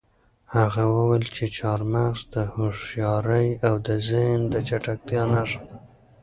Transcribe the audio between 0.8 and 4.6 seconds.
وویل چې چهارمغز د هوښیارۍ او د ذهن د